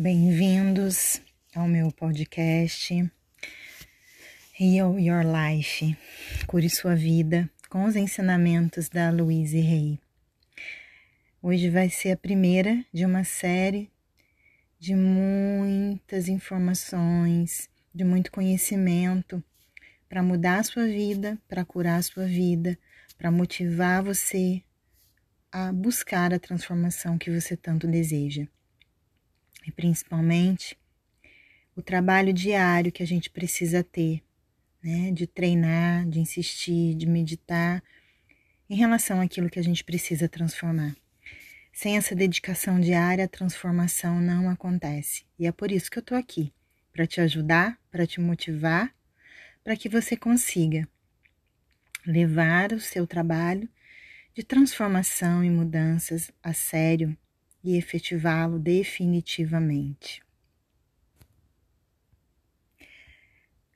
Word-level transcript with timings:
Bem-vindos 0.00 1.20
ao 1.52 1.66
meu 1.66 1.90
podcast 1.90 2.94
Heal 4.56 4.96
Your 4.96 5.24
Life, 5.24 5.98
cure 6.46 6.70
sua 6.70 6.94
vida 6.94 7.50
com 7.68 7.84
os 7.84 7.96
ensinamentos 7.96 8.88
da 8.88 9.10
Louise 9.10 9.58
Hay. 9.58 9.98
Hoje 11.42 11.68
vai 11.68 11.90
ser 11.90 12.12
a 12.12 12.16
primeira 12.16 12.84
de 12.92 13.04
uma 13.04 13.24
série 13.24 13.90
de 14.78 14.94
muitas 14.94 16.28
informações, 16.28 17.68
de 17.92 18.04
muito 18.04 18.30
conhecimento 18.30 19.42
para 20.08 20.22
mudar 20.22 20.60
a 20.60 20.62
sua 20.62 20.86
vida, 20.86 21.36
para 21.48 21.64
curar 21.64 21.98
a 21.98 22.02
sua 22.02 22.24
vida, 22.24 22.78
para 23.16 23.32
motivar 23.32 24.04
você 24.04 24.62
a 25.50 25.72
buscar 25.72 26.32
a 26.32 26.38
transformação 26.38 27.18
que 27.18 27.32
você 27.32 27.56
tanto 27.56 27.88
deseja 27.88 28.46
e 29.68 29.72
principalmente 29.72 30.76
o 31.76 31.82
trabalho 31.82 32.32
diário 32.32 32.90
que 32.90 33.02
a 33.02 33.06
gente 33.06 33.28
precisa 33.28 33.84
ter, 33.84 34.22
né? 34.82 35.12
De 35.12 35.26
treinar, 35.26 36.08
de 36.08 36.18
insistir, 36.18 36.94
de 36.94 37.06
meditar 37.06 37.82
em 38.68 38.74
relação 38.74 39.20
àquilo 39.20 39.50
que 39.50 39.58
a 39.58 39.62
gente 39.62 39.84
precisa 39.84 40.28
transformar. 40.28 40.96
Sem 41.72 41.96
essa 41.96 42.14
dedicação 42.14 42.80
diária, 42.80 43.26
a 43.26 43.28
transformação 43.28 44.20
não 44.20 44.50
acontece. 44.50 45.24
E 45.38 45.46
é 45.46 45.52
por 45.52 45.70
isso 45.70 45.90
que 45.90 45.98
eu 45.98 46.02
tô 46.02 46.14
aqui, 46.14 46.52
para 46.92 47.06
te 47.06 47.20
ajudar, 47.20 47.78
para 47.90 48.06
te 48.06 48.20
motivar, 48.20 48.92
para 49.62 49.76
que 49.76 49.88
você 49.88 50.16
consiga 50.16 50.88
levar 52.06 52.72
o 52.72 52.80
seu 52.80 53.06
trabalho 53.06 53.68
de 54.34 54.42
transformação 54.42 55.44
e 55.44 55.50
mudanças 55.50 56.30
a 56.42 56.52
sério 56.52 57.16
e 57.62 57.76
efetivá-lo 57.76 58.58
definitivamente. 58.58 60.22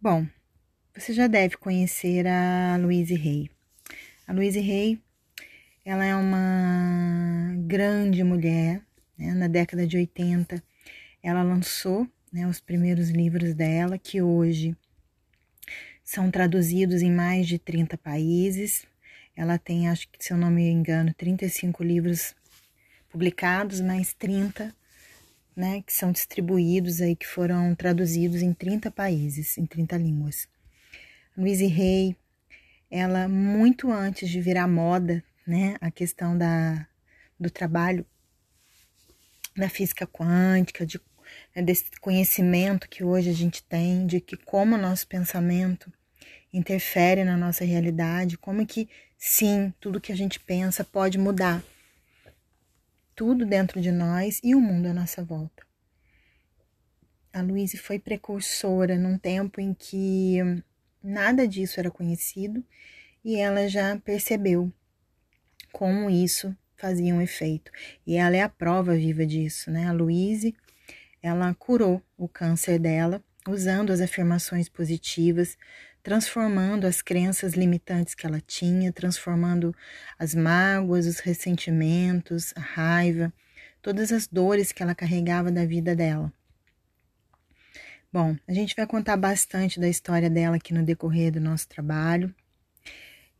Bom, 0.00 0.26
você 0.94 1.12
já 1.12 1.26
deve 1.26 1.56
conhecer 1.56 2.26
a 2.26 2.76
Louise 2.76 3.14
Hay. 3.14 3.50
A 4.26 4.32
Louise 4.32 4.58
Hay, 4.58 5.00
ela 5.84 6.04
é 6.04 6.14
uma 6.14 7.54
grande 7.66 8.22
mulher, 8.22 8.82
né? 9.16 9.34
na 9.34 9.48
década 9.48 9.86
de 9.86 9.96
80, 9.96 10.62
ela 11.22 11.42
lançou 11.42 12.06
né, 12.32 12.46
os 12.46 12.60
primeiros 12.60 13.08
livros 13.10 13.54
dela, 13.54 13.98
que 13.98 14.20
hoje 14.20 14.76
são 16.02 16.30
traduzidos 16.30 17.00
em 17.00 17.10
mais 17.10 17.46
de 17.46 17.58
30 17.58 17.96
países. 17.96 18.84
Ela 19.34 19.58
tem, 19.58 19.88
acho 19.88 20.08
que 20.10 20.22
se 20.22 20.32
eu 20.32 20.36
não 20.36 20.50
me 20.50 20.68
engano, 20.68 21.14
35 21.14 21.82
livros 21.82 22.34
publicados, 23.14 23.80
mais 23.80 24.12
30, 24.12 24.74
né, 25.54 25.82
que 25.82 25.92
são 25.92 26.10
distribuídos 26.10 27.00
aí, 27.00 27.14
que 27.14 27.28
foram 27.28 27.72
traduzidos 27.72 28.42
em 28.42 28.52
30 28.52 28.90
países, 28.90 29.56
em 29.56 29.64
30 29.64 29.96
línguas. 29.96 30.48
Louise 31.38 31.64
Hay, 31.64 32.16
ela 32.90 33.28
muito 33.28 33.88
antes 33.92 34.28
de 34.28 34.40
virar 34.40 34.66
moda, 34.66 35.22
né, 35.46 35.76
a 35.80 35.92
questão 35.92 36.36
da, 36.36 36.88
do 37.38 37.48
trabalho 37.48 38.04
da 39.56 39.68
física 39.68 40.08
quântica, 40.08 40.84
de, 40.84 41.00
né, 41.54 41.62
desse 41.62 41.84
conhecimento 42.00 42.88
que 42.88 43.04
hoje 43.04 43.30
a 43.30 43.34
gente 43.34 43.62
tem, 43.62 44.08
de 44.08 44.20
que 44.20 44.36
como 44.36 44.74
o 44.74 44.78
nosso 44.78 45.06
pensamento 45.06 45.92
interfere 46.52 47.22
na 47.22 47.36
nossa 47.36 47.64
realidade, 47.64 48.36
como 48.36 48.66
que 48.66 48.88
sim, 49.16 49.72
tudo 49.78 50.00
que 50.00 50.10
a 50.10 50.16
gente 50.16 50.40
pensa 50.40 50.82
pode 50.82 51.16
mudar 51.16 51.62
tudo 53.14 53.46
dentro 53.46 53.80
de 53.80 53.90
nós 53.90 54.40
e 54.42 54.54
o 54.54 54.60
mundo 54.60 54.86
à 54.86 54.92
nossa 54.92 55.22
volta. 55.24 55.64
A 57.32 57.42
Luíse 57.42 57.76
foi 57.76 57.98
precursora 57.98 58.96
num 58.96 59.18
tempo 59.18 59.60
em 59.60 59.74
que 59.74 60.38
nada 61.02 61.48
disso 61.48 61.80
era 61.80 61.90
conhecido 61.90 62.64
e 63.24 63.36
ela 63.36 63.68
já 63.68 63.96
percebeu 63.98 64.72
como 65.72 66.08
isso 66.08 66.56
fazia 66.76 67.14
um 67.14 67.20
efeito. 67.20 67.72
E 68.06 68.16
ela 68.16 68.36
é 68.36 68.42
a 68.42 68.48
prova 68.48 68.94
viva 68.94 69.26
disso, 69.26 69.70
né? 69.70 69.86
A 69.86 69.92
Luíse, 69.92 70.54
ela 71.22 71.52
curou 71.54 72.02
o 72.16 72.28
câncer 72.28 72.78
dela 72.78 73.22
usando 73.48 73.90
as 73.90 74.00
afirmações 74.00 74.68
positivas, 74.68 75.58
transformando 76.04 76.86
as 76.86 77.00
crenças 77.00 77.54
limitantes 77.54 78.14
que 78.14 78.26
ela 78.26 78.38
tinha, 78.38 78.92
transformando 78.92 79.74
as 80.18 80.34
mágoas, 80.34 81.06
os 81.06 81.18
ressentimentos, 81.18 82.52
a 82.54 82.60
raiva, 82.60 83.32
todas 83.80 84.12
as 84.12 84.26
dores 84.26 84.70
que 84.70 84.82
ela 84.82 84.94
carregava 84.94 85.50
da 85.50 85.64
vida 85.64 85.96
dela. 85.96 86.30
Bom, 88.12 88.36
a 88.46 88.52
gente 88.52 88.76
vai 88.76 88.86
contar 88.86 89.16
bastante 89.16 89.80
da 89.80 89.88
história 89.88 90.28
dela 90.28 90.56
aqui 90.56 90.74
no 90.74 90.84
decorrer 90.84 91.32
do 91.32 91.40
nosso 91.40 91.66
trabalho. 91.66 92.32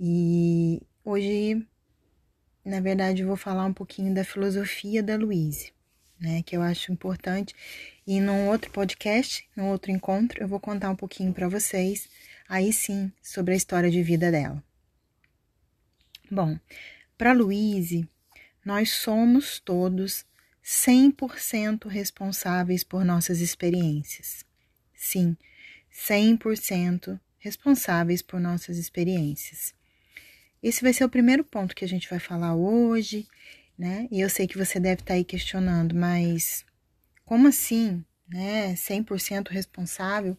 E 0.00 0.80
hoje, 1.04 1.64
na 2.64 2.80
verdade, 2.80 3.22
eu 3.22 3.28
vou 3.28 3.36
falar 3.36 3.66
um 3.66 3.74
pouquinho 3.74 4.14
da 4.14 4.24
filosofia 4.24 5.02
da 5.02 5.16
Louise, 5.16 5.70
né, 6.18 6.42
que 6.42 6.56
eu 6.56 6.62
acho 6.62 6.90
importante. 6.90 7.54
E 8.06 8.20
num 8.20 8.48
outro 8.48 8.70
podcast, 8.70 9.46
num 9.54 9.68
outro 9.68 9.90
encontro, 9.90 10.42
eu 10.42 10.48
vou 10.48 10.58
contar 10.58 10.88
um 10.88 10.96
pouquinho 10.96 11.32
para 11.34 11.46
vocês 11.46 12.08
aí 12.48 12.72
sim 12.72 13.12
sobre 13.22 13.54
a 13.54 13.56
história 13.56 13.90
de 13.90 14.02
vida 14.02 14.30
dela. 14.30 14.62
Bom, 16.30 16.58
para 17.16 17.32
Louise, 17.32 18.08
nós 18.64 18.90
somos 18.90 19.60
todos 19.60 20.24
100% 20.62 21.86
responsáveis 21.86 22.82
por 22.82 23.04
nossas 23.04 23.40
experiências. 23.40 24.44
Sim, 24.94 25.36
100% 25.92 27.20
responsáveis 27.38 28.22
por 28.22 28.40
nossas 28.40 28.78
experiências. 28.78 29.74
Esse 30.62 30.82
vai 30.82 30.94
ser 30.94 31.04
o 31.04 31.10
primeiro 31.10 31.44
ponto 31.44 31.74
que 31.74 31.84
a 31.84 31.88
gente 31.88 32.08
vai 32.08 32.18
falar 32.18 32.54
hoje, 32.54 33.28
né? 33.78 34.08
E 34.10 34.20
eu 34.20 34.30
sei 34.30 34.46
que 34.46 34.56
você 34.56 34.80
deve 34.80 35.02
estar 35.02 35.08
tá 35.08 35.14
aí 35.14 35.24
questionando, 35.24 35.94
mas 35.94 36.64
como 37.26 37.48
assim, 37.48 38.02
né? 38.26 38.74
100% 38.74 39.48
responsável? 39.50 40.38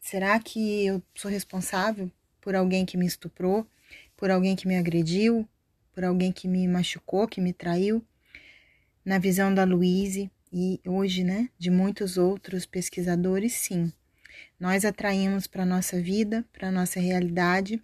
Será 0.00 0.38
que 0.40 0.86
eu 0.86 1.02
sou 1.14 1.30
responsável 1.30 2.10
por 2.40 2.54
alguém 2.54 2.86
que 2.86 2.96
me 2.96 3.06
estuprou, 3.06 3.66
por 4.16 4.30
alguém 4.30 4.56
que 4.56 4.66
me 4.66 4.76
agrediu, 4.76 5.48
por 5.92 6.04
alguém 6.04 6.32
que 6.32 6.48
me 6.48 6.66
machucou, 6.66 7.28
que 7.28 7.40
me 7.40 7.52
traiu? 7.52 8.04
Na 9.04 9.18
visão 9.18 9.54
da 9.54 9.64
Louise 9.64 10.30
e 10.52 10.80
hoje, 10.86 11.22
né, 11.22 11.48
de 11.58 11.70
muitos 11.70 12.16
outros 12.16 12.66
pesquisadores, 12.66 13.52
sim. 13.52 13.92
Nós 14.58 14.84
atraímos 14.84 15.46
para 15.46 15.66
nossa 15.66 16.00
vida, 16.00 16.44
para 16.52 16.70
nossa 16.72 16.98
realidade, 16.98 17.82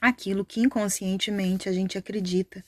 aquilo 0.00 0.44
que 0.44 0.60
inconscientemente 0.60 1.68
a 1.68 1.72
gente 1.72 1.98
acredita 1.98 2.64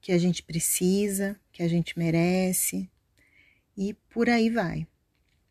que 0.00 0.12
a 0.12 0.18
gente 0.18 0.42
precisa, 0.42 1.36
que 1.52 1.62
a 1.62 1.68
gente 1.68 1.98
merece, 1.98 2.88
e 3.76 3.94
por 4.08 4.28
aí 4.28 4.48
vai. 4.48 4.86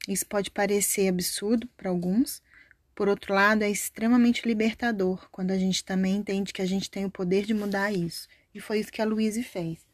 Isso 0.07 0.25
pode 0.25 0.51
parecer 0.51 1.07
absurdo 1.07 1.67
para 1.75 1.89
alguns, 1.89 2.41
por 2.95 3.09
outro 3.09 3.33
lado, 3.33 3.61
é 3.61 3.69
extremamente 3.69 4.47
libertador 4.47 5.27
quando 5.29 5.51
a 5.51 5.57
gente 5.57 5.83
também 5.83 6.15
entende 6.15 6.53
que 6.53 6.61
a 6.61 6.65
gente 6.65 6.89
tem 6.89 7.03
o 7.03 7.11
poder 7.11 7.45
de 7.45 7.53
mudar 7.53 7.91
isso. 7.91 8.25
E 8.53 8.61
foi 8.61 8.79
isso 8.79 8.91
que 8.91 9.01
a 9.01 9.05
Louise 9.05 9.43
fez. 9.43 9.85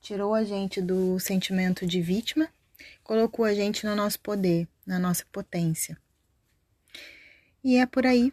Tirou 0.00 0.34
a 0.34 0.42
gente 0.42 0.80
do 0.80 1.18
sentimento 1.20 1.86
de 1.86 2.00
vítima, 2.00 2.48
colocou 3.04 3.44
a 3.44 3.52
gente 3.52 3.84
no 3.84 3.94
nosso 3.94 4.18
poder, 4.20 4.66
na 4.86 4.98
nossa 4.98 5.22
potência. 5.30 5.98
E 7.62 7.76
é 7.76 7.84
por 7.84 8.06
aí. 8.06 8.32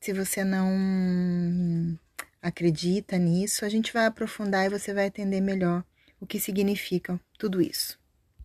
Se 0.00 0.14
você 0.14 0.42
não 0.44 1.98
acredita 2.40 3.18
nisso, 3.18 3.66
a 3.66 3.68
gente 3.68 3.92
vai 3.92 4.06
aprofundar 4.06 4.64
e 4.64 4.70
você 4.70 4.94
vai 4.94 5.08
entender 5.08 5.42
melhor 5.42 5.84
o 6.18 6.26
que 6.26 6.40
significa 6.40 7.20
tudo 7.36 7.60
isso. 7.60 7.98